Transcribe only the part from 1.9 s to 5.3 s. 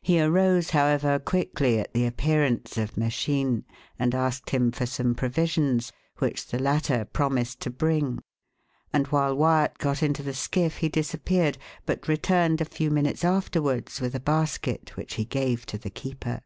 the appearance of Meschines, and asked him for some